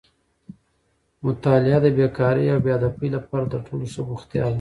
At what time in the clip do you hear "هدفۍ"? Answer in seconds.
2.77-3.09